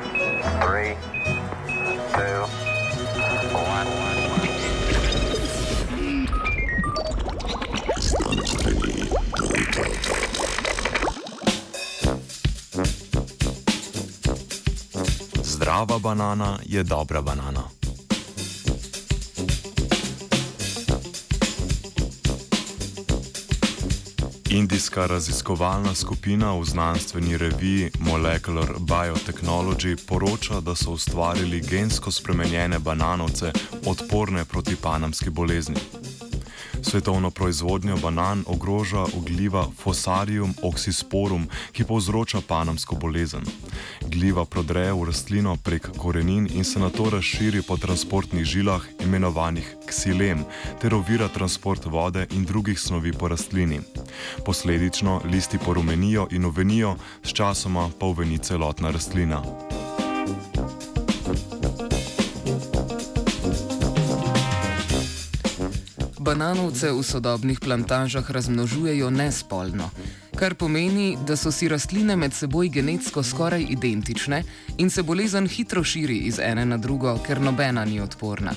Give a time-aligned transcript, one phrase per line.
[0.00, 0.96] Three,
[2.14, 2.40] two,
[3.54, 3.86] one.
[15.42, 17.62] Zdrava banana je dobra banana.
[24.50, 33.52] Indijska raziskovalna skupina v znanstveni reviji Molecular Biotechnology poroča, da so ustvarili gensko spremenjene bananovce
[33.86, 35.76] odporne proti panamski bolezni.
[36.82, 43.44] Svetovno proizvodnjo banan ogroža ogliva Fosarium oxysporum, ki povzroča panamsko bolezen.
[44.14, 49.66] Gliva prodre v rastlino prek korenin in se na to razširi po transportnih žilah, imenovanih
[49.90, 50.44] ksilem,
[50.78, 53.80] ter ovira transport vode in drugih snovi po rastlini.
[54.46, 56.94] Posledično listi porumenijo in uvenijo,
[57.26, 59.42] sčasoma pa uveni celotna rastlina.
[66.18, 69.90] Bananovce v sodobnih plantažah razmnožujejo nespolno,
[70.38, 74.42] kar pomeni, da so si rastline med seboj genetsko skoraj identične
[74.78, 78.54] in se bolezen hitro širi iz ene na drugo, ker nobena ni odporna.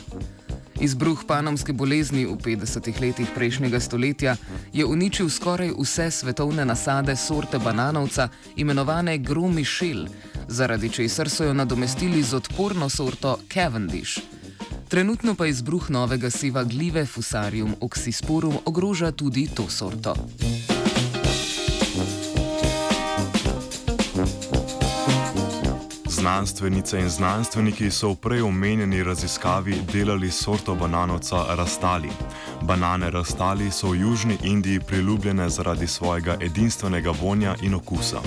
[0.79, 4.35] Izbruh panamske bolezni v 50-ih letih prejšnjega stoletja
[4.73, 10.05] je uničil skoraj vse svetovne nasade sorte bananovca, imenovane Gros Michel,
[10.47, 14.21] zaradi česar so jo nadomestili z odporno sorto Cavendish.
[14.87, 20.15] Trenutno pa izbruh novega seva glive Fusarium oxysporum ogroža tudi to sorto.
[26.27, 32.09] Znanstvenice in znanstveniki so v prej omenjeni raziskavi delali sorto bananovca rastali.
[32.61, 38.19] Banane rastali so v Južni Indiji priljubljene zaradi svojega edinstvenega vonja in okusa.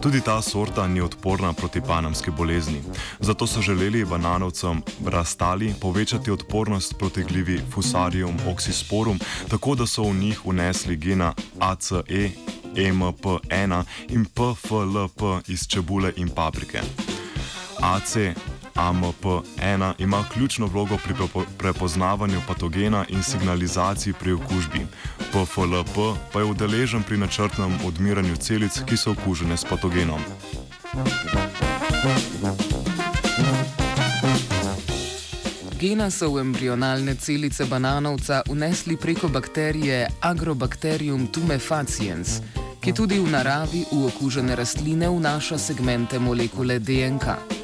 [0.00, 2.82] Tudi ta sorta ni odporna proti panamski bolezni.
[3.20, 9.18] Zato so želeli bananovcem rastali povečati odpornost proti glivi Fusarium oxysporum,
[9.50, 12.30] tako da so v njih unesli gena ACE,
[12.74, 17.11] MP1 in PFLP iz čebule in paprike.
[17.82, 18.34] AC
[18.74, 21.14] AMP1 ima ključno vlogo pri
[21.58, 24.86] prepoznavanju patogena in signalizaciji pri okužbi.
[25.32, 25.96] PFLP
[26.32, 30.20] pa je udeležen pri načrtnem odmiranju celic, ki so okužene s patogenom.
[35.80, 42.40] Gena so v embrionalne celice bananovca unesli preko bakterije Agrobacterium tumefaciens,
[42.80, 47.61] ki tudi v naravi v okužene rastline vnaša segmente molekule DNK.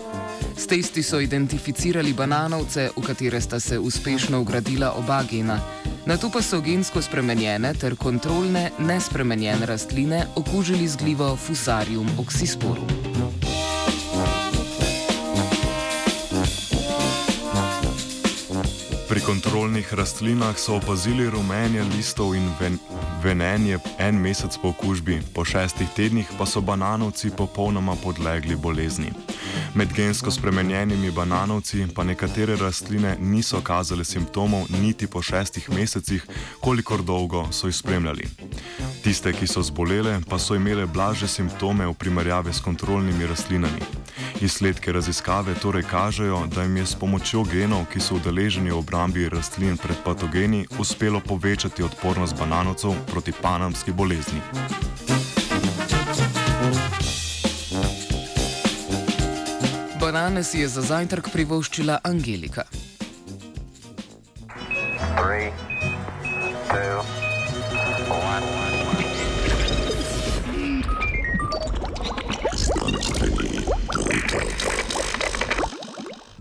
[0.59, 5.61] S testi so identificirali bananovce, v katere sta se uspešno ugradila oba gena.
[6.07, 13.38] Na to pa so gensko spremenjene ter kontrolne, nespremenjene rastline okužili z glivo Fusarium oxysporum.
[19.09, 22.79] Pri kontrolnih rastlinah so opazili rumenje listov in ven
[23.25, 29.13] venenje en mesec po okužbi, po šestih tednih pa so bananovci popolnoma podlegli bolezni.
[29.75, 36.27] Med gensko spremenjenimi bananovci pa nekatere rastline niso kazale simptomov niti po šestih mesecih,
[36.61, 38.29] kolikor dolgo so jih spremljali.
[39.03, 43.98] Tiste, ki so zbolele, pa so imele blaže simptome v primerjavi s kontrolnimi rastlinami.
[44.41, 49.29] Izsledke raziskave torej kažejo, da jim je s pomočjo genov, ki so udeleženi v obrambi
[49.29, 54.41] rastlin pred patogeni, uspelo povečati odpornost bananovcev proti panamski bolezni.
[60.01, 62.63] Banane si je za zajtrk privoščila Angelika.
[65.19, 65.51] Three,